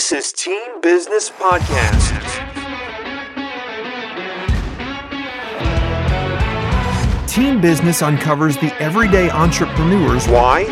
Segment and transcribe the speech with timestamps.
[0.00, 2.16] This is Team Business Podcast.
[7.28, 10.64] Team Business uncovers the everyday entrepreneurs Why,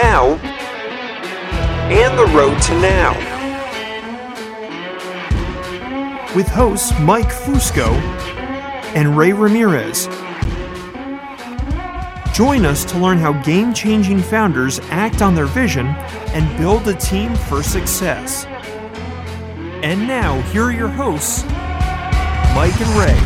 [0.00, 0.36] how,
[1.90, 3.12] and the road to now.
[6.34, 7.92] with hosts Mike Fusco
[8.96, 10.08] and Ray Ramirez.
[12.36, 16.92] Join us to learn how game changing founders act on their vision and build a
[16.92, 18.44] team for success.
[19.82, 21.44] And now, here are your hosts,
[22.54, 23.16] Mike and Ray.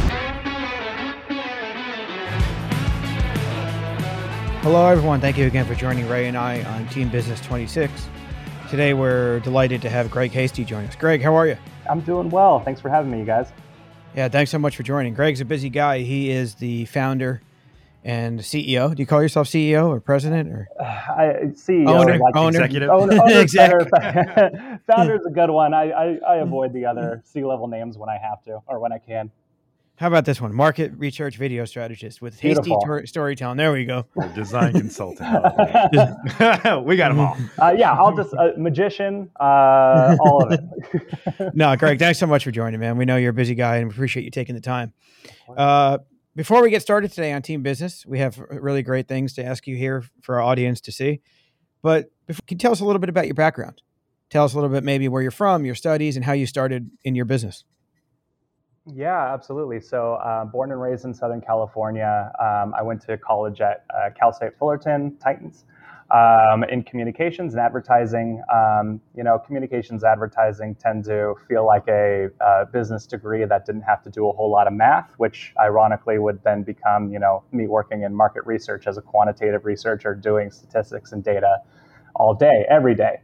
[4.60, 5.20] Hello, everyone.
[5.20, 8.08] Thank you again for joining Ray and I on Team Business 26.
[8.68, 10.94] Today, we're delighted to have Greg Hasty join us.
[10.94, 11.56] Greg, how are you?
[11.90, 12.60] I'm doing well.
[12.60, 13.50] Thanks for having me, you guys.
[14.14, 15.14] Yeah, thanks so much for joining.
[15.14, 15.98] Greg's a busy guy.
[15.98, 17.42] He is the founder
[18.04, 18.94] and CEO.
[18.94, 22.18] Do you call yourself CEO or president or I CEO, owner?
[22.18, 22.48] like owner.
[22.60, 22.88] executive.
[22.90, 23.88] Owner, owner's Exactly.
[23.90, 24.80] better.
[24.86, 25.74] Founder's a good one.
[25.74, 28.92] I, I, I avoid the other C level names when I have to or when
[28.92, 29.30] I can.
[29.96, 30.54] How about this one?
[30.54, 33.58] Market research video strategist with hasty tor- storytelling.
[33.58, 34.06] There we go.
[34.14, 35.28] Or design consultant.
[36.86, 37.36] we got them all.
[37.60, 41.54] Uh, yeah, I'll just uh, magician, uh, all of it.
[41.54, 42.96] No, Greg, thanks so much for joining, man.
[42.96, 44.94] We know you're a busy guy and we appreciate you taking the time.
[46.36, 49.66] Before we get started today on team business, we have really great things to ask
[49.66, 51.20] you here for our audience to see.
[51.82, 53.82] But before, can you tell us a little bit about your background?
[54.28, 56.88] Tell us a little bit maybe where you're from, your studies, and how you started
[57.02, 57.64] in your business.
[58.86, 59.80] Yeah, absolutely.
[59.80, 64.10] So, uh, born and raised in Southern California, um, I went to college at uh,
[64.16, 65.64] Cal State Fullerton Titans
[66.10, 68.42] um, in communications and advertising.
[68.52, 73.82] Um, you know, communications advertising tend to feel like a uh, business degree that didn't
[73.82, 77.44] have to do a whole lot of math, which ironically would then become, you know,
[77.52, 81.58] me working in market research as a quantitative researcher, doing statistics and data
[82.16, 83.20] all day, every day.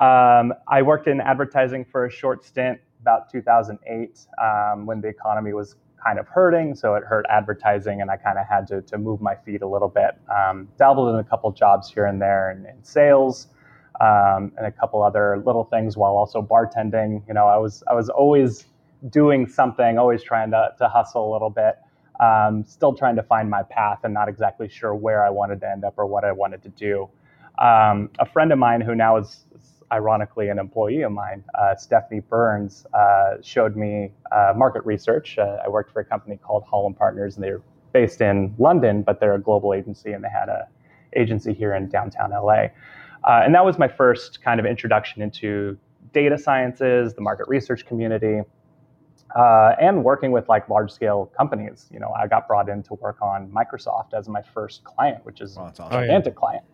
[0.00, 5.52] Um, I worked in advertising for a short stint, about 2008, um, when the economy
[5.52, 6.74] was kind of hurting.
[6.74, 9.66] So it hurt advertising, and I kind of had to, to move my feet a
[9.66, 10.18] little bit.
[10.34, 13.48] Um, dabbled in a couple jobs here and there in, in sales.
[14.00, 17.22] Um, and a couple other little things while also bartending.
[17.28, 18.64] You know, I was I was always
[19.10, 21.76] doing something, always trying to, to hustle a little bit.
[22.18, 25.70] Um, still trying to find my path and not exactly sure where I wanted to
[25.70, 27.08] end up or what I wanted to do.
[27.58, 29.44] Um, a friend of mine who now is
[29.92, 35.38] ironically an employee of mine, uh, Stephanie Burns, uh, showed me uh, market research.
[35.38, 37.62] Uh, I worked for a company called Hall and Partners, and they're
[37.92, 40.68] based in London, but they're a global agency, and they had a
[41.16, 42.66] agency here in downtown LA.
[43.24, 45.76] Uh, and that was my first kind of introduction into
[46.12, 48.40] data sciences, the market research community,
[49.36, 51.88] uh, and working with like large scale companies.
[51.92, 55.40] You know, I got brought in to work on Microsoft as my first client, which
[55.40, 55.94] is Oh, that's a awesome.
[56.00, 56.06] yeah.
[56.06, 56.64] gigantic client.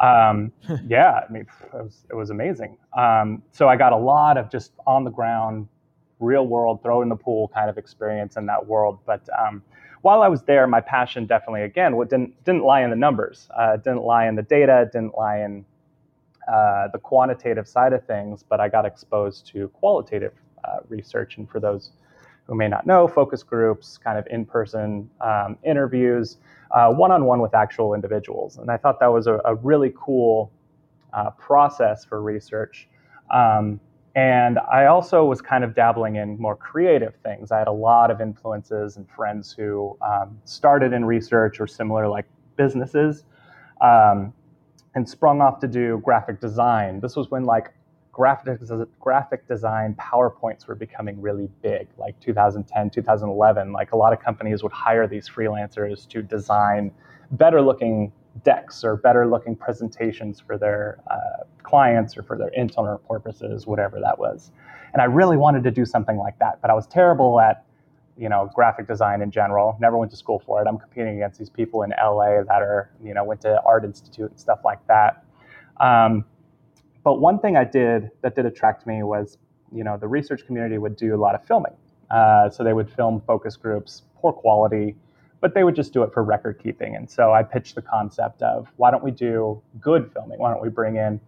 [0.00, 0.52] Um,
[0.88, 2.78] yeah, I mean, it was, it was amazing.
[2.96, 5.68] Um, so I got a lot of just on the ground,
[6.20, 8.98] real world, throw in the pool kind of experience in that world.
[9.06, 9.62] But um,
[10.02, 13.48] while I was there, my passion definitely, again, what didn't didn't lie in the numbers,
[13.56, 15.64] uh, didn't lie in the data, didn't lie in
[16.48, 20.32] uh, the quantitative side of things, but I got exposed to qualitative
[20.64, 21.36] uh, research.
[21.38, 21.92] And for those
[22.48, 26.38] who may not know, focus groups, kind of in person um, interviews,
[26.70, 28.56] one on one with actual individuals.
[28.56, 30.50] And I thought that was a, a really cool
[31.12, 32.88] uh, process for research.
[33.32, 33.80] Um,
[34.14, 37.52] and I also was kind of dabbling in more creative things.
[37.52, 42.08] I had a lot of influences and friends who um, started in research or similar
[42.08, 42.26] like
[42.56, 43.24] businesses
[43.80, 44.32] um,
[44.94, 47.00] and sprung off to do graphic design.
[47.00, 47.72] This was when like
[48.18, 48.58] graphic,
[48.98, 53.72] graphic design PowerPoints were becoming really big, like 2010, 2011.
[53.72, 56.90] Like a lot of companies would hire these freelancers to design
[57.30, 58.10] better looking
[58.42, 64.00] decks or better looking presentations for their uh, clients or for their internal purposes, whatever
[64.00, 64.50] that was.
[64.92, 67.64] And I really wanted to do something like that, but I was terrible at
[68.16, 69.76] you know graphic design in general.
[69.78, 70.66] Never went to school for it.
[70.66, 74.32] I'm competing against these people in LA that are you know went to art institute
[74.32, 75.24] and stuff like that.
[75.76, 76.24] Um,
[77.04, 79.38] but one thing I did that did attract me was
[79.72, 81.74] you know the research community would do a lot of filming.
[82.10, 84.96] Uh, so they would film focus groups, poor quality,
[85.40, 86.96] but they would just do it for record keeping.
[86.96, 90.38] And so I pitched the concept of why don't we do good filming?
[90.38, 91.20] Why don't we bring in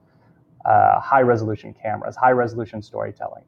[0.65, 3.45] uh, high resolution cameras, high resolution storytelling,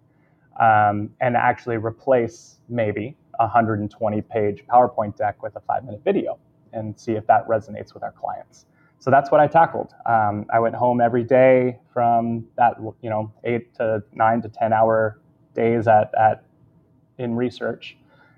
[0.61, 6.39] um, and actually replace maybe a 120 page PowerPoint deck with a five minute video
[6.73, 8.67] and see if that resonates with our clients.
[9.03, 9.95] So that's what I tackled.
[10.07, 14.73] Um, I went home every day from that, you know, eight to nine to 10
[14.73, 15.21] hour
[15.55, 16.45] days at, at
[17.19, 17.97] in research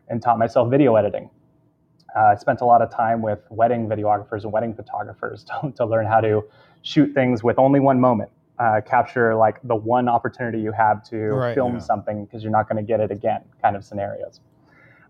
[0.08, 1.28] and taught myself video editing.
[2.16, 5.84] Uh, I spent a lot of time with wedding videographers and wedding photographers to, to
[5.84, 6.42] learn how to
[6.80, 8.30] shoot things with only one moment.
[8.58, 11.54] uh, capture like the one opportunity you have to Right.
[11.54, 11.78] film Yeah.
[11.80, 14.40] something because you're not going to get it again, kind of scenarios.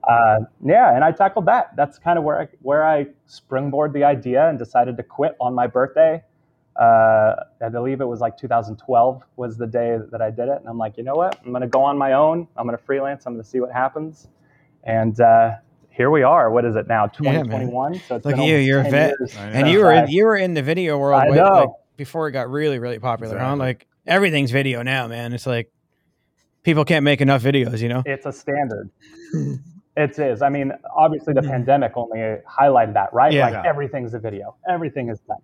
[0.08, 1.74] Uh, yeah, and I tackled that.
[1.76, 5.54] That's kind of where I where I springboard the idea and decided to quit on
[5.54, 6.22] my birthday.
[6.76, 10.68] Uh, I believe it was like 2012 was the day that I did it, and
[10.68, 11.40] I'm like, you know what?
[11.44, 12.48] I'm going to go on my own.
[12.56, 13.26] I'm going to freelance.
[13.26, 14.28] I'm going to see what happens,
[14.82, 15.52] and uh,
[15.90, 16.50] here we are.
[16.50, 17.04] What is it now?
[17.20, 18.00] Yeah, 2021.
[18.08, 19.14] so it's Look at you, you're a vet.
[19.36, 21.52] And you were in, you were in the video world I way- know.
[21.52, 23.38] like, before it got really really popular.
[23.38, 23.54] Huh?
[23.54, 25.32] Like everything's video now, man.
[25.32, 25.70] It's like
[26.64, 27.80] people can't make enough videos.
[27.80, 28.02] You know.
[28.04, 28.90] It's a standard.
[29.96, 30.42] It is.
[30.42, 32.18] I mean, obviously, the pandemic only
[32.48, 33.32] highlighted that, right?
[33.32, 33.36] Hmm.
[33.36, 33.44] Yeah.
[33.44, 33.62] Like Yeah.
[33.70, 35.38] everything's a video, everything is done.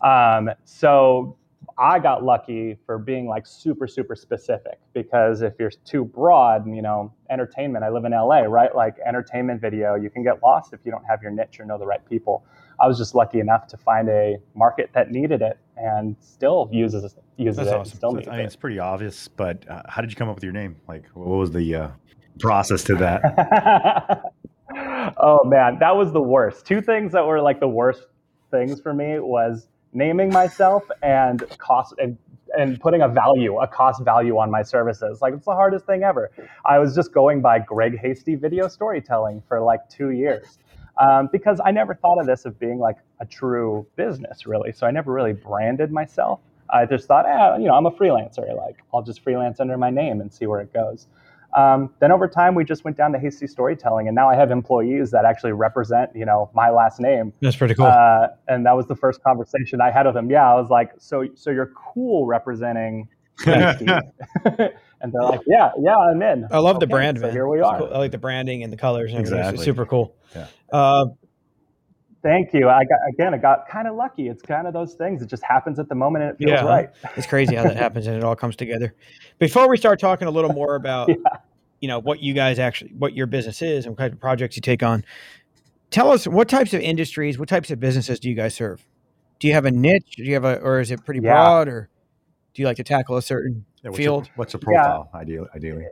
[0.00, 1.36] Um, so
[1.76, 6.82] I got lucky for being like super, super specific because if you're too broad, you
[6.82, 8.74] know, entertainment, I live in LA, right?
[8.74, 11.78] Like entertainment video, you can get lost if you don't have your niche or know
[11.78, 12.44] the right people.
[12.80, 17.16] I was just lucky enough to find a market that needed it and still uses
[17.36, 18.04] uses That's it.
[18.04, 18.28] awesome.
[18.28, 18.44] I mean, it.
[18.46, 20.76] it's pretty obvious, but uh, how did you come up with your name?
[20.86, 21.88] Like, what was the uh,
[22.38, 24.22] process to that?
[25.18, 26.66] oh man, that was the worst.
[26.66, 28.06] Two things that were like the worst
[28.50, 32.16] things for me was naming myself and cost and,
[32.56, 35.20] and putting a value, a cost value on my services.
[35.20, 36.30] Like it's the hardest thing ever.
[36.64, 40.58] I was just going by Greg Hasty video storytelling for like two years.
[40.98, 44.72] Um, because I never thought of this of being like a true business, really.
[44.72, 46.40] So I never really branded myself.
[46.70, 48.54] I just thought, eh, you know, I'm a freelancer.
[48.56, 51.06] Like I'll just freelance under my name and see where it goes.
[51.56, 54.50] Um, then over time, we just went down to hasty storytelling, and now I have
[54.50, 57.32] employees that actually represent, you know, my last name.
[57.40, 57.86] That's pretty cool.
[57.86, 60.30] Uh, and that was the first conversation I had with them.
[60.30, 63.08] Yeah, I was like, so, so you're cool representing
[63.44, 63.86] Hasty?
[64.44, 66.46] and they're like, yeah, yeah, I'm in.
[66.50, 67.32] I love the brand, so man.
[67.32, 67.78] here we are.
[67.78, 67.90] cool.
[67.92, 69.12] I like the branding and the colors.
[69.12, 69.38] And everything.
[69.38, 69.64] It's Exactly.
[69.64, 70.14] super cool.
[70.34, 70.46] Yeah.
[70.72, 71.06] Uh,
[72.22, 72.68] Thank you.
[72.68, 73.32] I got again.
[73.34, 74.28] I got kind of lucky.
[74.28, 75.22] It's kind of those things.
[75.22, 76.64] It just happens at the moment, and it feels Yeah.
[76.64, 76.88] right.
[77.16, 78.94] it's crazy how that happens and it all comes together.
[79.38, 81.08] Before we start talking a little more about,
[81.80, 84.56] you know, what you guys actually, what your business is and what kind of projects
[84.56, 85.04] you take on,
[85.90, 88.84] tell us what types of industries, what types of businesses do you guys serve?
[89.38, 90.16] Do you have a niche?
[90.16, 91.34] Do you have a, or is it pretty Yeah.
[91.34, 91.88] broad, or
[92.52, 94.26] do you like to tackle a certain Yeah, what's field?
[94.26, 94.82] Your, what's the Yeah.
[94.82, 95.48] profile, ideally?
[95.54, 95.84] ideally?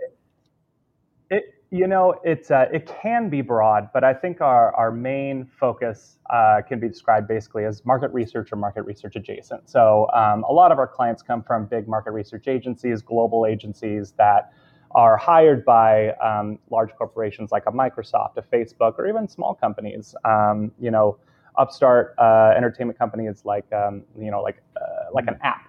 [1.30, 5.46] It, you know, it's uh, it can be broad, but I think our our main
[5.58, 9.68] focus uh, can be described basically as market research or market research adjacent.
[9.68, 14.12] So um, a lot of our clients come from big market research agencies, global agencies
[14.12, 14.52] that
[14.92, 20.14] are hired by um, large corporations like a Microsoft, a Facebook, or even small companies.
[20.24, 21.18] Um, you know,
[21.58, 25.65] upstart uh, entertainment companies like um, you know like uh, like an app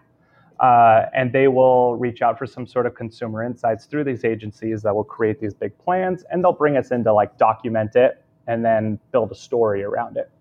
[0.59, 4.81] uh, and they will reach out for some sort of consumer insights through these agencies
[4.81, 8.23] that will create these big plans and they'll bring us in to like document it
[8.47, 10.31] and then build a story around it.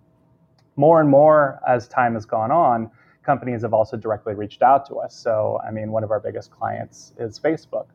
[0.76, 2.90] More and more as time has gone on
[3.26, 5.14] companies have also directly reached out to us.
[5.14, 7.86] So i mean one of our biggest clients is facebook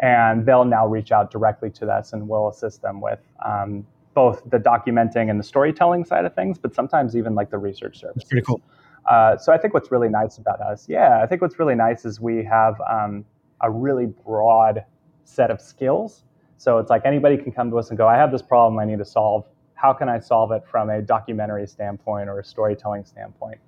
[0.00, 4.42] and they'll now reach out directly to us and we'll assist them with um, both
[4.50, 8.28] the documenting and the storytelling side of things but sometimes even like the research services
[8.28, 8.62] Pretty cool.
[9.06, 12.04] Uh, so I think what's really nice about us, yeah, I think what's really nice
[12.04, 13.24] is we have um,
[13.60, 14.84] a really broad
[15.24, 16.24] set of skills.
[16.56, 18.84] So it's like anybody can come to us and go, I have this problem I
[18.84, 19.46] need to solve.
[19.74, 23.58] How can I solve it from a documentary standpoint or a storytelling standpoint?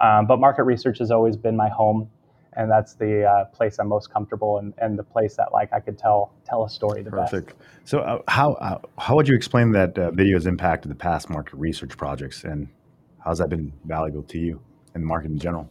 [0.00, 2.10] Um, but market research has always been my home,
[2.54, 5.78] and that's the uh, place I'm most comfortable and, and the place that like I
[5.78, 7.30] could tell tell a story the best.
[7.30, 7.54] Perfect.
[7.84, 11.30] So, uh, how uh, how would you explain that uh, video has impacted the past
[11.30, 12.66] market research projects, and
[13.20, 14.60] how's that been valuable to you
[14.94, 15.68] and the market in general?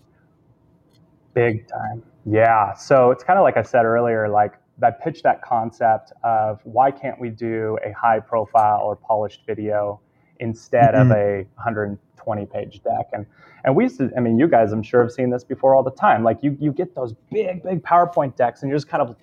[1.34, 2.04] Big time.
[2.26, 2.74] Yeah.
[2.74, 6.92] So it's kind of like I said earlier, like I pitched that concept of why
[6.92, 10.00] can't we do a high profile or polished video
[10.40, 11.14] instead of mm-hmm.
[11.14, 13.08] a 120 page deck?
[13.14, 13.26] And
[13.64, 15.84] and we used to, I mean, you guys I'm sure have seen this before all
[15.84, 16.24] the time.
[16.24, 19.16] Like you you get those big, big PowerPoint decks and you're just kind of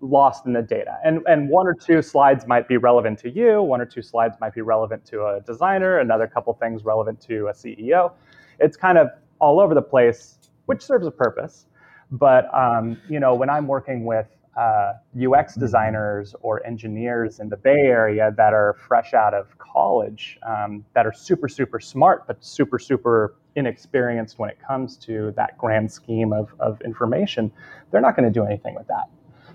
[0.00, 0.98] lost in the data.
[1.04, 4.36] And and one or two slides might be relevant to you, one or two slides
[4.40, 8.12] might be relevant to a designer, another couple things relevant to a CEO.
[8.58, 9.08] It's kind of
[9.40, 11.66] all over the place, which serves a purpose.
[12.10, 14.26] But um, you know, when I'm working with
[14.56, 20.38] uh, UX designers or engineers in the Bay Area that are fresh out of college,
[20.46, 25.56] um, that are super, super smart, but super, super inexperienced when it comes to that
[25.58, 27.50] grand scheme of, of information,
[27.90, 29.08] they're not going to do anything with that.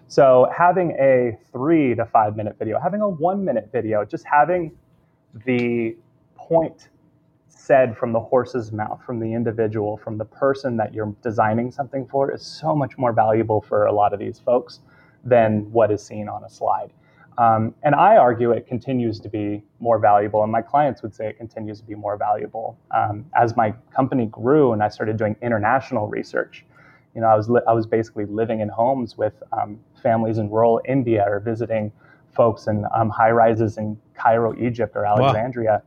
[0.08, 4.72] So having a three to five minute video, having a one minute video, just having
[5.46, 5.96] the
[6.36, 6.90] point
[7.70, 12.04] said from the horse's mouth, from the individual, from the person that you're designing something
[12.08, 14.80] for is so much more valuable for a lot of these folks
[15.24, 16.92] than what is seen on a slide.
[17.38, 21.28] Um, and I argue it continues to be more valuable, and my clients would say
[21.30, 22.76] it continues to be more valuable.
[22.90, 26.66] Um, as my company grew and I started doing international research,
[27.16, 30.50] You know, I was li- I was basically living in homes with um, families in
[30.50, 31.92] rural India or visiting
[32.32, 35.84] folks in um, high rises in Cairo, Egypt, or Alexandria.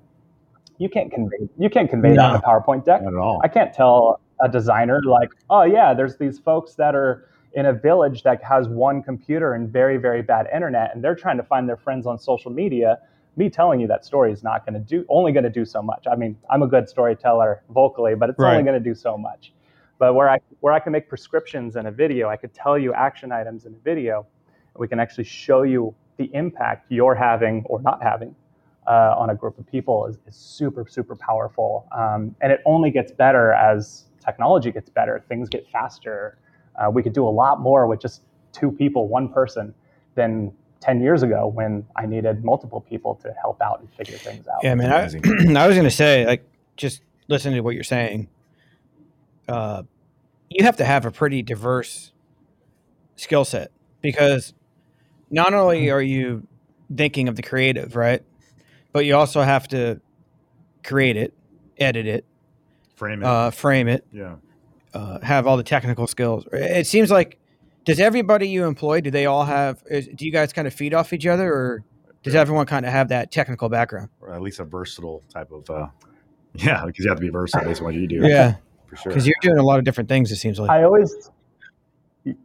[0.82, 0.84] Wow.
[0.84, 2.22] You can't convey you can't convey no.
[2.22, 3.02] that in a PowerPoint deck.
[3.02, 3.40] Not at all.
[3.42, 7.72] I can't tell a designer like, oh yeah, there's these folks that are in a
[7.72, 11.68] village that has one computer and very very bad internet, and they're trying to find
[11.68, 12.98] their friends on social media.
[13.36, 15.80] Me telling you that story is not going to do only going to do so
[15.80, 16.06] much.
[16.10, 18.52] I mean, I'm a good storyteller vocally, but it's right.
[18.52, 19.54] only going to do so much.
[19.98, 22.92] But where I where I can make prescriptions in a video, I could tell you
[22.92, 24.26] action items in a video.
[24.76, 28.34] We can actually show you the impact you're having or not having
[28.86, 32.90] uh, on a group of people is, is super super powerful, um, and it only
[32.90, 35.24] gets better as technology gets better.
[35.28, 36.38] Things get faster.
[36.76, 38.22] Uh, we could do a lot more with just
[38.52, 39.74] two people, one person,
[40.14, 44.46] than 10 years ago when I needed multiple people to help out and figure things
[44.48, 44.60] out.
[44.62, 44.92] Yeah, man.
[44.92, 45.02] I,
[45.60, 46.44] I, was going to say, like,
[46.76, 48.28] just listening to what you're saying,
[49.48, 49.82] uh,
[50.50, 52.12] you have to have a pretty diverse
[53.16, 53.70] skill set
[54.00, 54.54] because
[55.30, 56.46] not only are you
[56.94, 58.22] thinking of the creative, right?
[58.92, 60.00] But you also have to
[60.84, 61.32] create it,
[61.78, 62.24] edit it,
[62.94, 64.36] frame it, uh, frame it, yeah,
[64.94, 66.46] uh, have all the technical skills.
[66.52, 67.38] It seems like
[67.84, 69.82] does everybody you employ do they all have?
[69.90, 71.84] Is, do you guys kind of feed off each other, or
[72.22, 75.68] does everyone kind of have that technical background, or at least a versatile type of?
[75.68, 75.88] Uh,
[76.54, 78.26] yeah, because you have to be versatile based on what you do.
[78.26, 78.56] Yeah,
[78.86, 79.10] for sure.
[79.10, 80.30] Because you're doing a lot of different things.
[80.30, 81.30] It seems like I always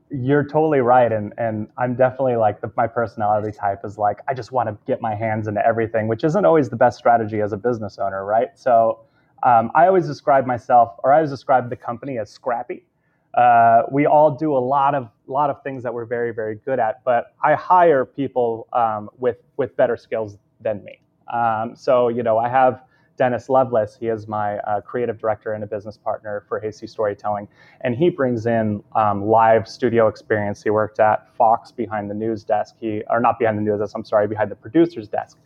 [0.10, 4.34] you're totally right and and i'm definitely like the, my personality type is like i
[4.34, 7.52] just want to get my hands into everything which isn't always the best strategy as
[7.52, 8.50] a business owner right?
[8.56, 9.00] So
[9.44, 12.86] um, i always describe myself or i always describe the company as scrappy.
[13.34, 16.80] Uh, we all do a lot of lot of things that we're very very good
[16.80, 21.02] at but i hire people um, with with better skills than me.
[21.32, 22.82] Um, so you know i have
[23.18, 23.98] Dennis Lovelace.
[24.00, 27.48] He is my uh, creative director and a business partner for Hasty Storytelling.
[27.82, 30.64] And he brings in um, live studio experience.
[30.64, 32.76] He worked at Fox behind the news desk.
[32.80, 35.38] He, or not behind the news desk, I'm sorry, behind the producer's desk.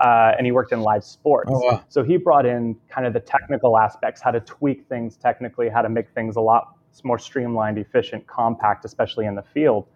[0.00, 1.50] Uh, and he worked in live sports.
[1.52, 1.84] Oh, wow.
[1.88, 5.82] So he brought in kind of the technical aspects, how to tweak things technically, how
[5.82, 9.86] to make things a lot more streamlined, efficient, compact, especially in the field.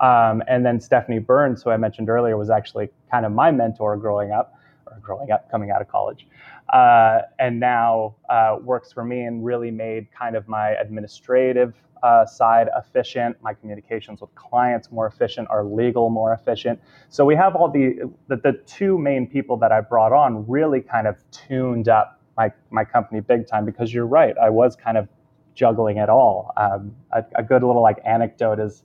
[0.00, 3.96] Um, and then Stephanie Burns, who I mentioned earlier, was actually kind of my mentor
[3.96, 6.26] growing up, or growing up, coming out of college
[6.72, 12.26] uh, and now uh, works for me and really made kind of my administrative uh,
[12.26, 16.80] side efficient, my communications with clients more efficient, our legal more efficient.
[17.08, 20.80] So we have all the, the, the two main people that I brought on really
[20.80, 24.96] kind of tuned up my my company big time because you're right, I was kind
[24.96, 25.06] of
[25.54, 26.50] juggling it all.
[26.56, 28.84] Um, a, a good little like anecdote is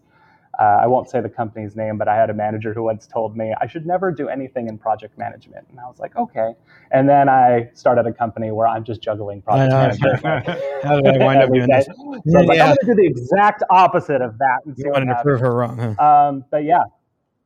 [0.59, 3.37] uh, I won't say the company's name, but I had a manager who once told
[3.37, 5.67] me I should never do anything in project management.
[5.69, 6.53] And I was like, okay.
[6.91, 10.25] And then I started a company where I'm just juggling project management.
[10.83, 11.85] How did I wind up doing this?
[11.85, 12.39] So yeah.
[12.39, 14.59] like, I'm going to do the exact opposite of that.
[14.65, 16.03] And you wanted to prove her wrong, huh?
[16.03, 16.83] Um, but yeah.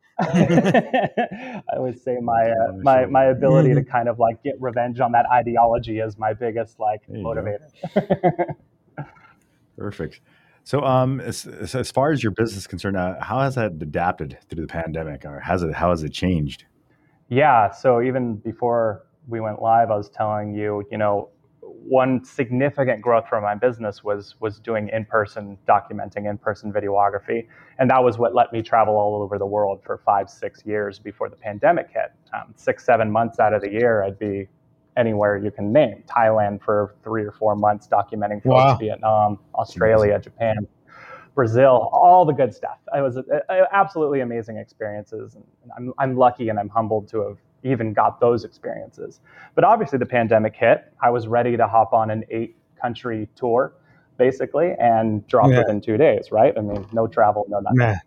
[0.22, 5.14] I always say my uh, my my ability to kind of like get revenge on
[5.14, 7.68] that ideology is my biggest like motivator.
[9.78, 10.22] Perfect.
[10.64, 14.38] So, um, as, as far as your business is concerned, uh, how has that adapted
[14.48, 16.66] through the pandemic, or has it how has it changed?
[17.30, 17.72] Yeah.
[17.72, 21.30] So even before we went live, I was telling you, you know,
[21.62, 27.48] one significant growth for my business was was doing in-person documenting, in-person videography,
[27.80, 31.00] and that was what let me travel all over the world for five, six years
[31.00, 32.12] before the pandemic hit.
[32.34, 34.48] Um, six, seven months out of the year, I'd be
[34.98, 36.04] anywhere you can name.
[36.08, 38.76] Thailand for three or four months, documenting wow.
[38.76, 40.68] Vietnam, Australia, Japan,
[41.34, 42.78] Brazil, all the good stuff.
[42.96, 45.44] It was a, a, absolutely amazing experiences, and
[45.78, 49.22] I'm I'm lucky and I'm humbled to have even got those experiences.
[49.56, 50.92] But obviously, the pandemic hit.
[51.02, 53.74] I was ready to hop on an eight country tour,
[54.18, 55.60] basically, and drop yeah.
[55.60, 56.32] within two days.
[56.32, 56.54] Right?
[56.58, 58.00] I mean, no travel, no nothing.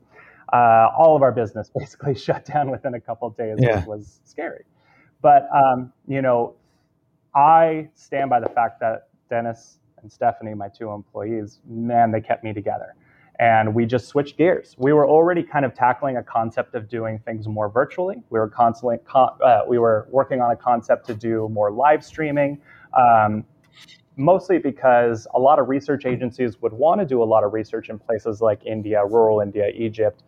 [0.52, 3.78] Uh, all of our business basically shut down within a couple of days, yeah.
[3.78, 4.64] which was scary.
[5.22, 6.56] But um, you know,
[7.34, 12.44] I stand by the fact that Dennis and Stephanie, my two employees, man, they kept
[12.44, 12.94] me together.
[13.40, 14.76] And we just switched gears.
[14.78, 18.22] We were already kind of tackling a concept of doing things more virtually.
[18.30, 22.60] We were constantly uh, we were working on a concept to do more live streaming,
[22.92, 23.44] um,
[24.16, 27.90] mostly because a lot of research agencies would want to do a lot of research
[27.90, 30.22] in places like India, rural India, Egypt,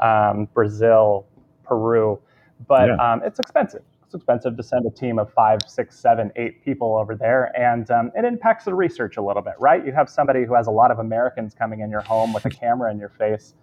[0.00, 1.26] um, Brazil,
[1.64, 2.20] Peru,
[2.68, 3.12] but yeah.
[3.12, 6.96] um, it's expensive it's expensive to send a team of five, six, seven, eight people
[6.98, 9.84] over there, and um, it impacts the research a little bit, right?
[9.86, 12.50] You have somebody who has a lot of Americans coming in your home with a
[12.50, 13.54] camera in your face,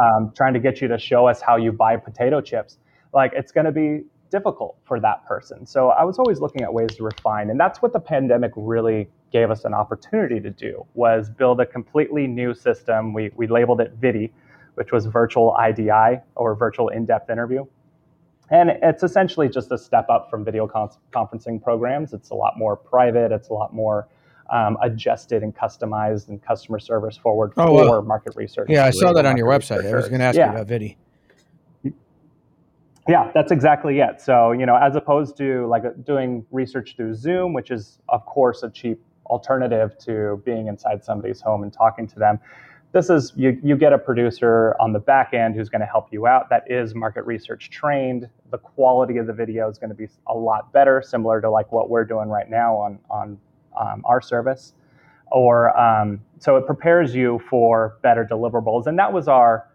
[0.00, 2.78] um, trying to get you to show us how you buy potato chips.
[3.12, 5.66] Like it's going to be difficult for that person.
[5.66, 9.10] So I was always looking at ways to refine, and that's what the pandemic really
[9.30, 13.12] gave us an opportunity to do was build a completely new system.
[13.12, 14.32] We we labeled it VIDI,
[14.74, 17.66] which was virtual IDI or virtual in-depth interview.
[18.50, 22.12] And it's essentially just a step up from video con- conferencing programs.
[22.12, 23.30] It's a lot more private.
[23.32, 24.08] It's a lot more
[24.50, 28.06] um, adjusted and customized and customer service forward Oh, for wow.
[28.06, 28.68] market research.
[28.70, 29.84] Yeah, I saw that on your website.
[29.86, 30.46] I was going to ask Yeah.
[30.46, 30.96] you about Vidi.
[33.06, 34.20] Yeah, that's exactly it.
[34.20, 38.62] So, you know, as opposed to like doing research through Zoom, which is, of course,
[38.62, 42.38] a cheap alternative to being inside somebody's home and talking to them,
[42.92, 46.08] this is you, you get a producer on the back end who's going to help
[46.10, 48.28] you out that is market research trained.
[48.50, 51.70] The quality of the video is going to be a lot better, similar to like
[51.70, 53.38] what we're doing right now on, on
[53.78, 54.72] um, our service.
[55.30, 58.86] Or um, so it prepares you for better deliverables.
[58.86, 59.68] And that was our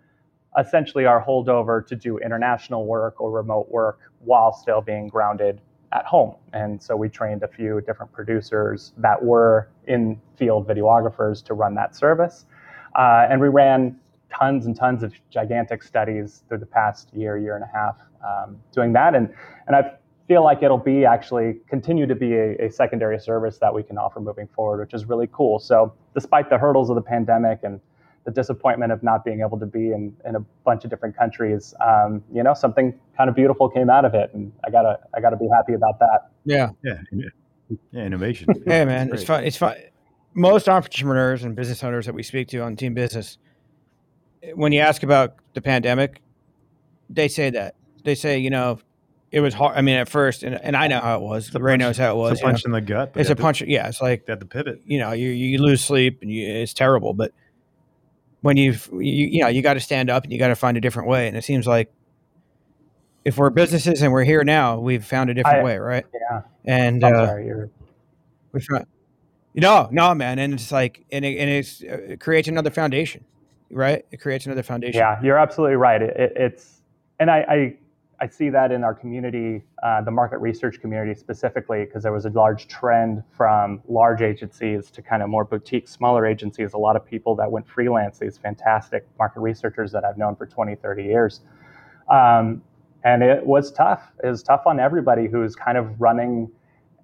[0.60, 6.06] essentially our holdover to do international work or remote work while still being grounded at
[6.06, 6.36] home.
[6.54, 11.76] And so we trained a few different producers that were in field videographers to run
[11.76, 12.46] that service.
[12.96, 17.56] Uh, and we ran tons and tons of gigantic studies through the past year, year
[17.56, 19.16] and a half um, doing that.
[19.16, 19.34] And,
[19.68, 19.94] and I
[20.28, 23.98] feel like it'll be actually continue to be a, a secondary service that we can
[23.98, 25.60] offer moving forward, which is really cool.
[25.60, 27.80] So despite the hurdles of the pandemic and
[28.26, 31.74] the disappointment of not being able to be in, in a bunch of different countries,
[31.86, 35.20] um, you know, something kind of beautiful came out of it, and I gotta I
[35.20, 36.30] gotta be happy about that.
[36.46, 36.70] Yeah.
[36.84, 37.32] Yeah, in-
[37.92, 38.48] yeah, innovation.
[38.66, 39.28] Hey, man, it's great.
[39.28, 39.44] fun.
[39.44, 39.76] It's fun.
[40.36, 43.38] Most entrepreneurs and business owners that we speak to on Team Business,
[44.56, 46.22] when you ask about the pandemic,
[47.10, 48.80] they say that they say, you know,
[49.32, 49.78] it was hard.
[49.78, 51.48] I mean, at first, and, and I know how it was.
[51.48, 52.32] It's a Ray punch- knows how it was.
[52.34, 52.52] It's a you know.
[52.54, 53.12] punch in the gut.
[53.16, 53.62] It's a have to- punch.
[53.62, 54.82] Yeah, it's like You have to pivot.
[54.86, 57.14] you know, you you lose sleep and you, it's terrible.
[57.14, 57.32] But
[58.42, 60.78] when you've you, you know you got to stand up and you got to find
[60.78, 61.28] a different way.
[61.28, 61.92] And it seems like
[63.26, 66.06] if we're businesses and we're here now, we've found a different I- way, right?
[66.14, 67.70] Yeah, And I'm uh, sorry, you're
[68.52, 68.86] we found
[69.54, 70.40] no, no, man.
[70.40, 73.24] And it's like and it, and it's, uh, it creates another foundation,
[73.70, 74.06] right?
[74.12, 75.00] It creates another foundation.
[75.00, 76.02] Yeah, you're absolutely right.
[76.02, 76.82] It, it, it's
[77.20, 77.78] and I, I
[78.24, 82.26] I see that in our community, uh, the market research community specifically, because there was
[82.26, 86.72] a large trend from large agencies to kind of more boutique, smaller agencies.
[86.72, 90.46] A lot of people that went freelance, these fantastic market researchers that I've known for
[90.46, 91.42] 20, 30 years.
[92.10, 92.62] Um,
[93.04, 94.02] and it was tough.
[94.24, 96.50] It was tough on everybody who's kind of running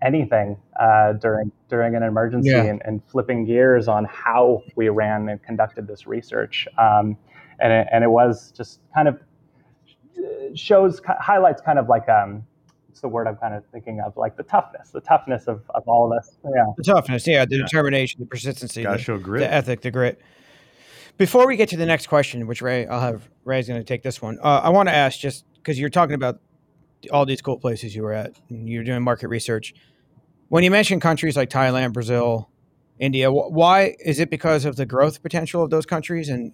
[0.01, 2.63] anything uh, during during an emergency Yeah.
[2.63, 6.67] and, and flipping gears on how we ran and conducted this research.
[6.77, 7.17] Um,
[7.59, 9.19] and it, and it was just kind of
[10.17, 10.21] uh,
[10.55, 12.43] shows highlights kind of like um,
[12.87, 15.87] what's the word I'm kind of thinking of like the toughness, the toughness of, of
[15.87, 16.37] all of this.
[16.45, 16.65] Yeah.
[16.77, 17.63] The toughness, yeah, the Yeah.
[17.63, 19.41] determination, the persistency, Got to the, show grit.
[19.41, 20.21] the ethic, the grit.
[21.17, 24.03] Before we get to the next question, which Ray, I'll have Ray's going to take
[24.03, 24.39] this one.
[24.41, 26.39] Uh, I want to ask just because you're talking about
[27.11, 29.73] all these cool places you were at, and you're doing market research.
[30.49, 32.49] When you mention countries like Thailand, Brazil,
[32.97, 36.53] India, why is it because of the growth potential of those countries and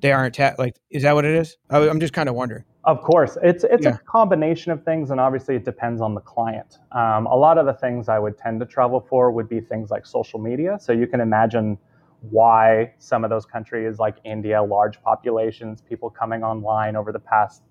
[0.00, 0.76] they aren't ta- like?
[0.90, 1.56] Is that what it is?
[1.70, 2.64] I, I'm just kind of wondering.
[2.84, 3.94] Of course, it's it's Yeah.
[3.94, 6.78] a combination of things, and obviously it depends on the client.
[6.92, 9.90] Um, a lot of the things I would tend to travel for would be things
[9.90, 10.76] like social media.
[10.78, 11.78] So you can imagine
[12.20, 17.62] why some of those countries, like India, large populations, people coming online over the past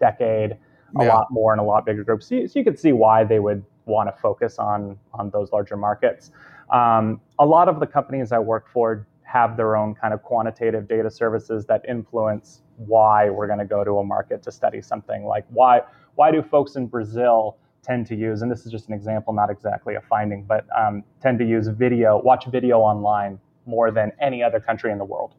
[0.00, 0.52] decade,
[0.96, 1.08] a Yeah.
[1.14, 2.26] lot more in a lot bigger groups.
[2.26, 5.52] So you, so you could see why they would want to focus on on those
[5.52, 6.30] larger markets.
[6.70, 10.88] Um, a lot of the companies I work for have their own kind of quantitative
[10.88, 15.24] data services that influence why we're going to go to a market to study something.
[15.24, 15.82] Like why
[16.14, 19.50] why do folks in Brazil tend to use, and this is just an example, not
[19.50, 24.42] exactly a finding, but um, tend to use video, watch video online more than any
[24.42, 25.34] other country in the world.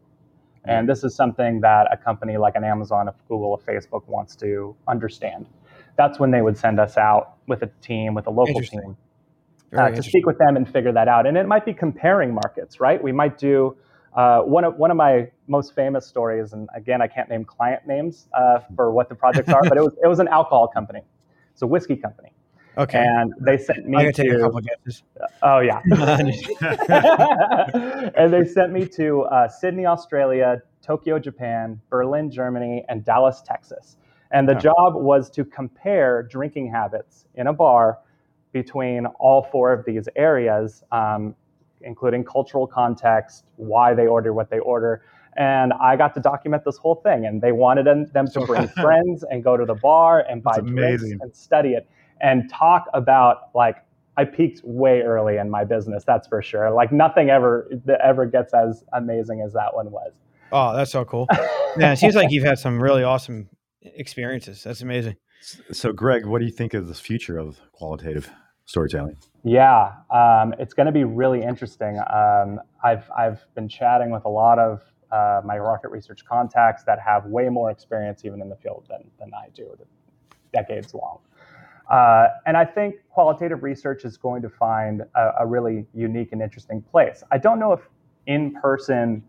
[0.65, 4.35] And this is something that a company like an Amazon, a Google, a Facebook wants
[4.37, 5.47] to understand.
[5.99, 8.95] That's when they would send us out with a team, with a local team,
[9.77, 11.27] uh, to speak with them and figure that out.
[11.27, 13.03] And it might be comparing markets, right?
[13.03, 13.75] We might do
[14.13, 17.85] uh, one of one of my most famous stories, and again, I can't name client
[17.85, 21.01] names uh, for what the projects are, but it was it was an alcohol company,
[21.51, 22.31] it's a whiskey company,
[22.77, 24.39] Okay, and they sent me can take a to.
[24.39, 25.03] couple guesses.
[25.41, 25.81] Oh yeah.
[28.15, 33.97] and they sent me to uh, Sydney, Australia, Tokyo, Japan, Berlin, Germany, and Dallas, Texas.
[34.31, 34.59] And the Wow.
[34.59, 37.99] job was to compare drinking habits in a bar
[38.51, 41.35] between all four of these areas, um,
[41.81, 45.03] including cultural context, why they order what they order.
[45.37, 47.25] And I got to document this whole thing.
[47.25, 50.59] And they wanted them, them to bring friends and go to the bar and buy
[50.61, 51.87] drinks and study it
[52.21, 53.77] and talk about like
[54.17, 56.71] I peaked way early in my business, that's for sure.
[56.71, 60.11] Like nothing ever that ever gets as amazing as that one was.
[60.51, 61.27] Oh, that's so cool.
[61.77, 63.47] yeah, it seems like you've had some really awesome
[63.81, 64.63] experiences.
[64.63, 65.15] That's amazing.
[65.71, 68.29] So, Greg, what do you think of the future of qualitative
[68.65, 69.17] storytelling?
[69.43, 71.99] Yeah, um, it's going to be really interesting.
[72.13, 76.99] Um, I've I've been chatting with a lot of uh, my market research contacts that
[76.99, 79.75] have way more experience even in the field than than I do,
[80.53, 81.19] decades long.
[81.89, 86.41] Uh, and I think qualitative research is going to find a, a, really unique and
[86.41, 87.23] interesting place.
[87.31, 87.79] I don't know if
[88.27, 89.23] in person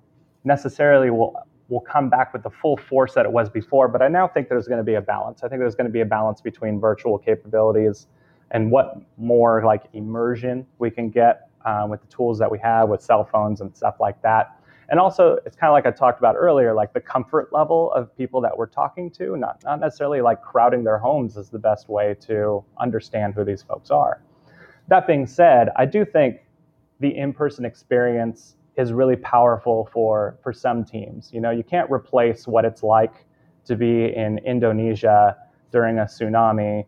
[0.45, 1.35] necessarily will
[1.71, 4.49] will come back with the full force that it was before, but I now think
[4.49, 5.43] there's going to be a balance.
[5.43, 8.09] I think there's going to be a balance between virtual capabilities
[8.51, 12.89] and what more like immersion we can get uh, with the tools that we have
[12.89, 14.57] with cell phones and stuff like that.
[14.89, 18.15] And also, it's kind of like I talked about earlier, like the comfort level of
[18.17, 21.89] people that we're talking to, not, not necessarily like crowding their homes is the best
[21.89, 24.21] way to understand who these folks are.
[24.89, 26.41] That being said, I do think
[26.99, 31.31] the in person experience is really powerful for, for some teams.
[31.33, 33.27] You know, you can't replace what it's like
[33.67, 35.37] to be in Indonesia
[35.71, 36.85] during a tsunami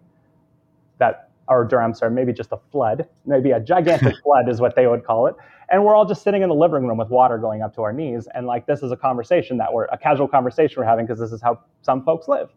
[0.98, 4.86] that or I'm sorry, maybe just a flood, maybe a gigantic flood is what they
[4.86, 5.34] would call it.
[5.70, 7.92] And we're all just sitting in the living room with water going up to our
[7.92, 8.28] knees.
[8.34, 11.32] And like, this is a conversation that we're, a casual conversation we're having because this
[11.32, 12.50] is how some folks live.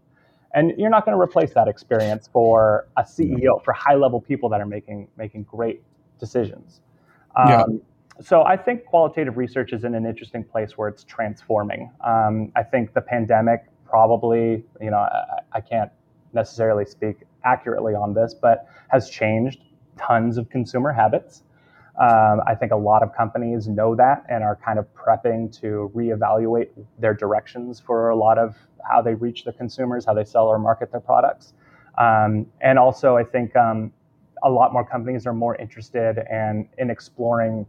[0.54, 4.48] And you're not going to replace that experience for a CEO, for high level people
[4.50, 5.82] that are making, making great
[6.20, 6.82] decisions.
[7.36, 7.64] Um, yeah.
[8.22, 11.92] So I think qualitative research is in an interesting place where it's transforming.
[12.02, 15.92] Um, I think the pandemic probably, you know, I, I can't
[16.34, 19.64] necessarily speak accurately on this, but has changed
[19.98, 21.44] tons of consumer habits.
[22.00, 25.92] Um, I think a lot of companies know that and are kind of prepping to
[25.96, 28.56] reevaluate their directions for a lot of
[28.90, 31.54] how they reach the consumers, how they sell or market their products.
[31.98, 33.94] Um, and also, I think um,
[34.44, 37.66] a lot more companies are more interested in, in exploring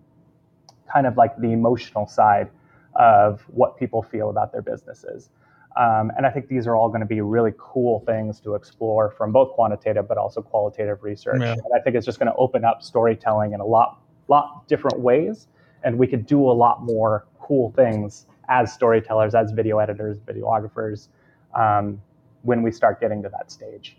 [0.92, 2.50] kind of like the emotional side
[2.94, 5.30] of what people feel about their businesses.
[5.76, 9.10] Um, and I think these are all going to be really cool things to explore
[9.10, 11.42] from both quantitative but also qualitative research.
[11.42, 11.52] Yeah.
[11.52, 15.00] And I think it's just going to open up storytelling in a lot, lot different
[15.00, 15.48] ways.
[15.84, 21.08] And we could do a lot more cool things as storytellers, as video editors, videographers,
[21.54, 22.00] um,
[22.42, 23.98] when we start getting to that stage.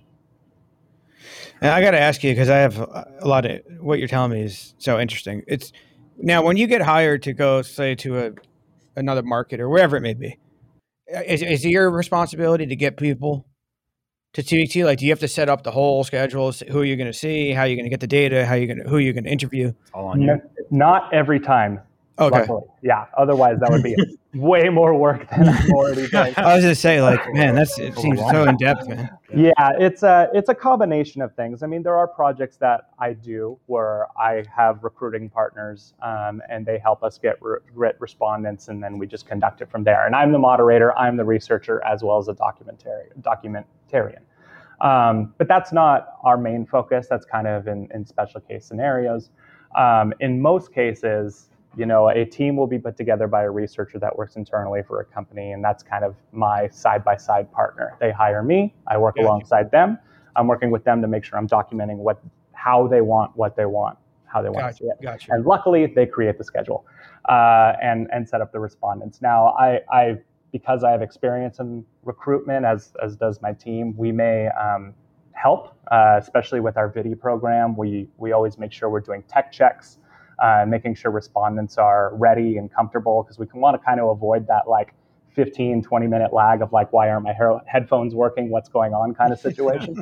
[1.62, 4.32] And I got to ask you because I have a lot of what you're telling
[4.32, 5.44] me is so interesting.
[5.48, 5.72] It's
[6.18, 8.32] now when you get hired to go, say, to a
[8.96, 10.38] another market or wherever it may be
[11.08, 13.46] is, is it your responsibility to get people
[14.34, 14.86] to TVT?
[14.86, 16.52] Like, do you have to set up the whole schedule?
[16.52, 17.52] Who are you going to see?
[17.52, 18.46] How are you going to get the data?
[18.46, 19.74] How are you going to, who are you going to interview?
[19.94, 20.42] All on you.
[20.70, 21.80] Not every time.
[22.20, 22.40] Okay.
[22.40, 22.64] Luckily.
[22.82, 23.06] Yeah.
[23.18, 23.96] Otherwise, that would be
[24.34, 26.34] way more work than I'm already doing.
[26.38, 29.10] I was going to say, like, man, that's it seems so in depth, man.
[29.36, 31.62] Yeah, it's a it's a combination of things.
[31.64, 36.66] I mean, there are projects that I do where I have recruiting partners, um, and
[36.66, 40.06] they help us get re- respondents, and then we just conduct it from there.
[40.06, 43.22] And I'm the moderator, I'm the researcher, as well as a documentarian.
[43.22, 44.22] Documentarian.
[44.82, 47.08] Um, but that's not our main focus.
[47.10, 49.30] That's kind of in, in special case scenarios.
[49.76, 54.00] Um, in most cases, you know, a team will be put together by a researcher
[54.00, 57.96] that works internally for a company, and that's kind of my side by side partner.
[58.00, 59.28] They hire me, I work gotcha.
[59.28, 60.00] alongside them.
[60.36, 62.20] I'm working with them to make sure I'm documenting what
[62.54, 64.78] how they want what they want, how they want gotcha.
[64.78, 65.02] to see it.
[65.02, 65.32] Gotcha.
[65.34, 66.86] And luckily, they create the schedule
[67.30, 69.22] uh, and and set up the respondents.
[69.22, 70.18] Now, I, I
[70.52, 74.96] because I have experience in recruitment, as as does my team, we may um,
[75.34, 77.76] help, uh, especially with our video program.
[77.76, 80.00] We we always make sure we're doing tech checks
[80.40, 84.10] uh, making sure respondents are ready and comfortable because we can want to kind of
[84.10, 84.94] avoid that like
[85.38, 87.34] 15, 20 minute lag of like, why aren't my
[87.68, 88.50] headphones working?
[88.50, 89.96] What's going on kind of situation.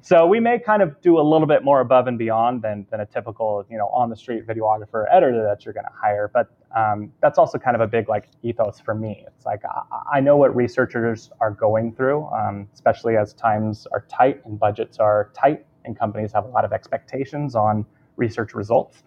[0.00, 3.00] so we may kind of do a little bit more above and beyond than, than
[3.00, 6.30] a typical, you know, on the street videographer editor that you're going to hire.
[6.32, 9.24] But um, that's also kind of a big like ethos for me.
[9.26, 14.06] It's like, I, I know what researchers are going through, um, especially as times are
[14.08, 17.84] tight and budgets are tight and companies have a lot of expectations on
[18.16, 19.02] research results.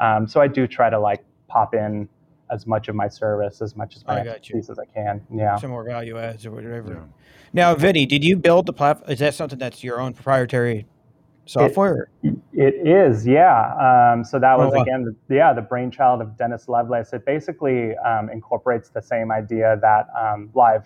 [0.00, 2.08] Um, so I do try to like pop in
[2.50, 5.22] as much of my service, as much as my expertise as I can.
[5.34, 5.56] Yeah.
[5.56, 6.92] Some more value adds or whatever.
[6.92, 7.00] Yeah.
[7.52, 9.10] Now, Vidi, did you build the platform?
[9.10, 10.86] Is that something that's your own proprietary
[11.46, 12.08] software?
[12.22, 14.12] It, it is, yeah.
[14.12, 14.82] Um, so that was oh, wow.
[14.82, 17.12] again, the, yeah, the brainchild of Dennis Lovelace.
[17.12, 20.84] It basically um, incorporates the same idea that um, live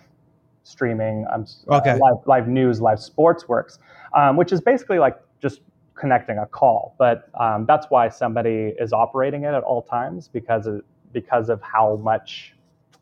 [0.63, 1.91] streaming, um, okay.
[1.91, 3.79] uh, live, live news, live sports works,
[4.13, 5.61] um, which is basically like just
[5.99, 6.95] connecting a call.
[6.97, 10.81] But um, that's why somebody is operating it at all times because of,
[11.11, 12.55] because of how much,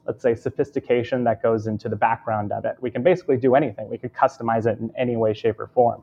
[0.06, 2.76] let's say, sophistication that goes into the background of it.
[2.80, 3.90] We can basically do anything.
[3.90, 6.02] We could customize it in any way, shape, or form.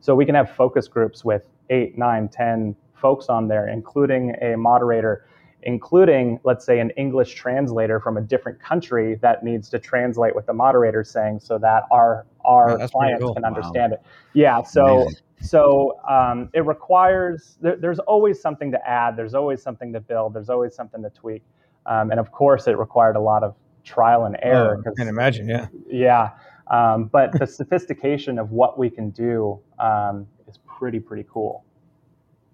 [0.00, 4.56] So we can have focus groups with eight, nine, ten folks on there, including a
[4.56, 5.26] moderator
[5.64, 10.46] including, let's say, an English translator from a different country that needs to translate what
[10.46, 13.34] the moderator is saying so that our our Oh, that's pretty clients cool.
[13.34, 13.48] can Wow.
[13.48, 14.02] understand it.
[14.32, 14.62] Yeah.
[14.62, 15.20] So Amazing.
[15.40, 19.16] so um, it requires there, there's always something to add.
[19.16, 20.34] There's always something to build.
[20.34, 21.42] There's always something to tweak.
[21.86, 23.54] Um, and of course, it required a lot of
[23.84, 24.76] trial and error.
[24.76, 25.48] Oh, I 'cause- can imagine.
[25.48, 25.66] Yeah.
[25.86, 26.30] yeah.
[26.68, 31.62] Um, but the sophistication of what we can do um, is pretty pretty cool.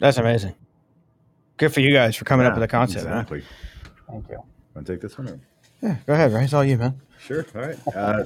[0.00, 0.54] That's amazing.
[1.58, 3.04] Good for you guys for coming up with a concept.
[3.04, 3.18] man.
[3.18, 3.42] Exactly.
[4.08, 4.42] Thank you.
[4.74, 5.28] Want to take this one?
[5.28, 5.40] Or?
[5.82, 6.44] Yeah, go ahead, Ray.
[6.44, 7.00] It's all you, man.
[7.20, 7.44] Sure.
[7.54, 7.78] All right.
[7.94, 8.24] Uh,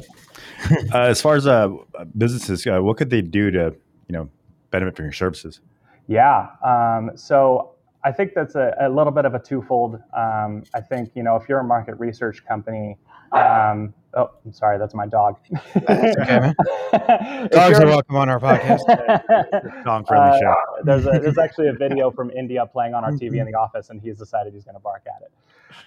[0.94, 1.68] uh, as far as uh,
[2.16, 3.74] businesses, uh, what could they do to,
[4.08, 4.28] you know,
[4.70, 5.60] benefit from your services?
[6.06, 6.48] Yeah.
[6.64, 9.96] Um, so I think that's a, a little bit of a twofold.
[10.16, 12.96] Um, I think, you know, if you're a market research company,
[13.32, 15.36] um, oh, I'm sorry, that's my dog.
[15.74, 17.48] That's okay, man.
[17.50, 18.84] Dogs you're welcome on our podcast.
[19.84, 20.54] Dog friendly Uh, show.
[20.84, 23.90] there's, a, there's actually a video from India playing on our TV in the office,
[23.90, 25.32] and he's decided he's going to bark at it.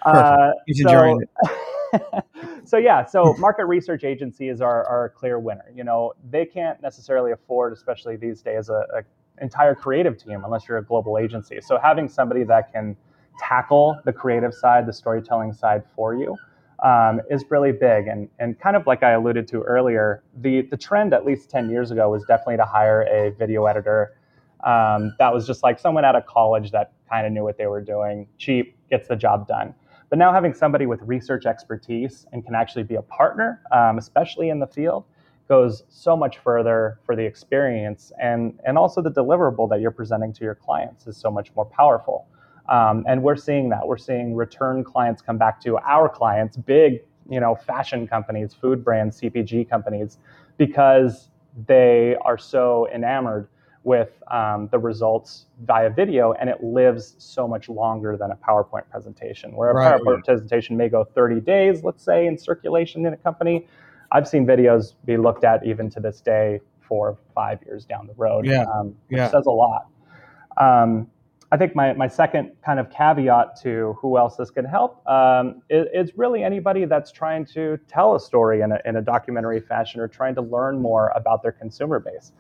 [0.04, 0.26] Perfect.
[0.26, 1.22] Uh, He's so, enjoying
[2.65, 5.65] so yeah, so market research agencies are, are a clear winner.
[5.73, 9.04] You know, they can't necessarily afford, especially these days, a, a
[9.41, 11.60] entire creative team unless you're a global agency.
[11.62, 12.95] So having somebody that can
[13.39, 16.36] tackle the creative side, the storytelling side for you,
[16.84, 18.08] um, is really big.
[18.08, 21.69] And and kind of like I alluded to earlier, the the trend at least ten
[21.69, 24.15] years ago was definitely to hire a video editor.
[24.63, 27.67] Um, that was just like someone out of college that kind of knew what they
[27.67, 29.73] were doing, cheap, gets the job done.
[30.10, 34.50] But now having somebody with research expertise and can actually be a partner, um, especially
[34.50, 35.06] in the field,
[35.48, 40.34] goes so much further for the experience and and also the deliverable that you're presenting
[40.34, 42.28] to your clients is so much more powerful.
[42.70, 43.88] Um, and we're seeing that.
[43.88, 48.84] We're seeing return clients come back to our clients, big, you know, fashion companies, food
[48.84, 50.17] brands, CPG companies,
[50.58, 51.30] because
[51.65, 53.48] they are so enamored
[53.88, 58.84] with um, the results via video, and it lives so much longer than a PowerPoint
[58.91, 59.56] presentation.
[59.56, 59.93] Where a Right.
[60.02, 63.65] PowerPoint presentation may go 30 days, let's say, in circulation in a company,
[64.12, 68.08] I've seen videos be looked at even to this day, four or five years down
[68.08, 68.63] the road, Yeah.
[68.63, 69.28] um, which Yeah.
[69.30, 69.88] says a lot.
[70.58, 71.10] Um,
[71.54, 75.62] I think my, my second kind of caveat to who else this can help um,
[75.69, 79.62] is, is really anybody that's trying to tell a story in a, in a documentary
[79.62, 82.34] fashion or trying to learn more about their consumer base.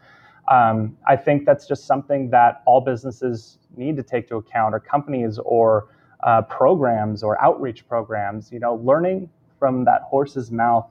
[0.47, 4.79] Um, I think that's just something that all businesses need to take to account, or
[4.79, 5.89] companies, or
[6.23, 8.51] uh, programs, or outreach programs.
[8.51, 9.29] You know, learning
[9.59, 10.87] from that horse's mouth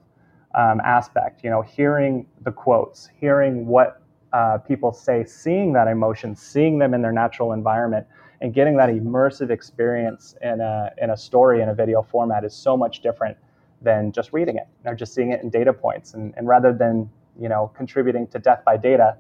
[0.55, 1.43] um, aspect.
[1.45, 6.93] You know, hearing the quotes, hearing what uh, people say, seeing that emotion, seeing them
[6.95, 8.07] in their natural environment,
[8.41, 12.55] and getting that immersive experience in a in a story in a video format is
[12.55, 13.37] so much different
[13.83, 16.15] than just reading it or just seeing it in data points.
[16.15, 17.09] And, and rather than
[17.41, 19.17] you know contributing to death by data,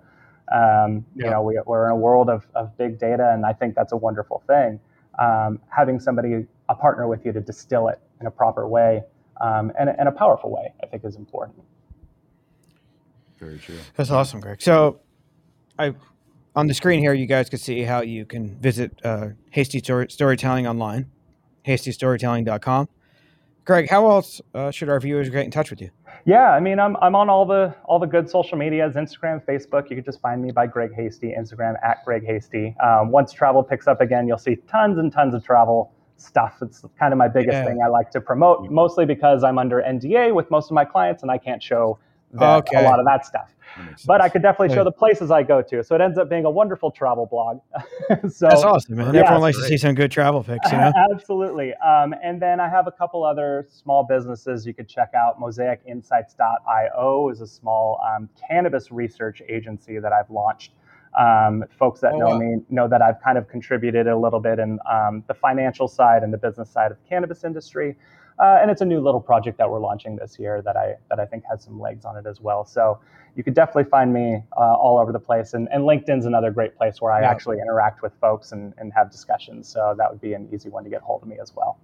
[0.52, 3.74] um, you know we, we're in a world of, of big data, and I think
[3.74, 4.80] that's a wonderful thing.
[5.18, 9.02] Um, having somebody a partner with you to distill it in a proper way
[9.40, 11.62] um, and, and a powerful way, I think, is important.
[13.38, 13.78] Very true.
[13.96, 14.62] That's awesome, Greg.
[14.62, 15.00] So,
[15.78, 15.94] I
[16.56, 20.66] on the screen here, you guys can see how you can visit uh, Hasty Storytelling
[20.66, 21.10] online,
[21.66, 22.88] hastystorytelling.com.
[23.66, 25.90] Greg, how else uh, should our viewers get in touch with you?
[26.24, 29.90] Yeah, I mean, I'm, I'm on all the all the good social medias, Instagram, Facebook.
[29.90, 32.76] You can just find me by Greg Hasty, Instagram at Greg Hasty.
[32.82, 36.58] Um, once travel picks up again, you'll see tons and tons of travel stuff.
[36.62, 37.64] It's kind of my biggest Yeah.
[37.64, 41.22] thing I like to promote, mostly because I'm under NDA with most of my clients,
[41.22, 41.98] and I can't show
[42.38, 42.84] that, Okay.
[42.84, 43.50] a lot of that stuff.
[43.76, 45.84] That But I could definitely show the places I go to.
[45.84, 47.60] So it ends up being a wonderful travel blog.
[48.30, 49.12] so That's awesome, man.
[49.14, 50.92] yeah, Everyone likes to see some good travel pics, you know?
[51.12, 51.74] Absolutely.
[51.74, 55.38] Um, and then I have a couple other small businesses you could check out.
[55.40, 60.72] MosaicInsights.io is a small um, cannabis research agency that I've launched.
[61.18, 62.38] Um, folks that Oh, know wow.
[62.38, 66.22] me know that I've kind of contributed a little bit in um, the financial side
[66.22, 67.96] and the business side of the cannabis industry.
[68.38, 71.18] Uh, and it's a new little project that we're launching this year that I that
[71.18, 72.64] I think has some legs on it as well.
[72.64, 72.98] So
[73.34, 75.54] you could definitely find me uh, all over the place.
[75.54, 77.30] And, and LinkedIn's another great place where I Yeah.
[77.30, 79.68] actually interact with folks and, and have discussions.
[79.68, 81.78] So that would be an easy one to get hold of me as well.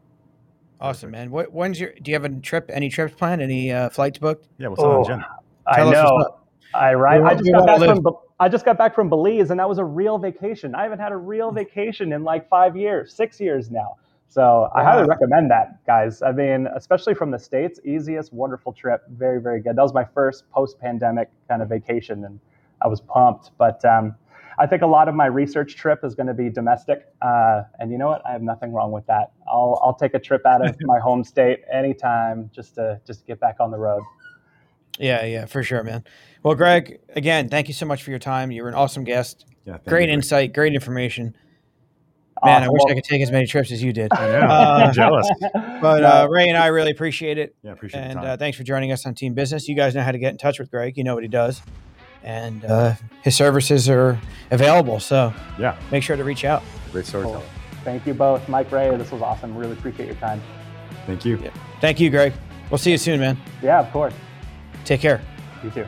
[0.81, 1.31] Awesome, man.
[1.31, 1.93] What, when's your?
[2.03, 2.71] Do you have a trip?
[2.73, 3.41] Any trips planned?
[3.41, 4.49] Any uh, flights booked?
[4.59, 5.27] Yeah, what's on the Oh, agenda?
[5.75, 6.07] Tell I know.
[6.17, 6.49] up.
[6.75, 7.23] I right.
[7.23, 8.03] We I just got back live.
[8.03, 10.75] from I just got back from Belize, and that was a real vacation.
[10.75, 13.97] I haven't had a real vacation in like five years, six years now.
[14.33, 16.23] So I highly recommend that, guys.
[16.23, 19.77] I mean, especially from the states, easiest, wonderful trip, very, very good.
[19.77, 22.41] That was my first post-pandemic kind of vacation, and
[22.81, 23.51] I was pumped.
[23.59, 24.15] But um,
[24.59, 27.93] I think a lot of my research trip is going to be domestic, uh, and
[27.93, 28.25] you know what?
[28.25, 29.33] I have nothing wrong with that.
[29.47, 33.27] I'll I'll take a trip out of my home state anytime just to just to
[33.27, 34.03] get back on the road.
[34.99, 36.05] Yeah, yeah, for sure, man.
[36.43, 38.51] Well, Greg, again, thank you so much for your time.
[38.51, 39.45] You were an awesome guest.
[39.67, 41.37] Yeah, Great you, insight, great information.
[42.45, 44.13] Man, I wish I could take as many trips as you did.
[44.15, 44.47] I know.
[44.47, 45.29] Uh, I'm jealous.
[45.81, 47.55] But uh, Ray and I really appreciate it.
[47.63, 48.25] Yeah, appreciate the And time.
[48.31, 49.69] uh, thanks for joining us on Team Business.
[49.69, 50.97] You guys know how to get in touch with Greg.
[50.97, 51.63] You know what he does.
[52.25, 54.19] And uh, his services are
[54.51, 55.01] available.
[55.01, 56.63] So yeah, make sure to reach out.
[56.93, 57.43] great storyteller.
[57.85, 58.95] thank you both, Mike Ray.
[58.97, 59.57] This was awesome.
[59.57, 60.41] Really appreciate your time.
[61.07, 61.39] Thank you.
[61.81, 62.33] Thank you, Greg.
[62.71, 63.37] We'll see you soon, man.
[63.61, 64.15] Yeah, of course.
[64.85, 65.21] Take care.
[65.65, 65.87] You too.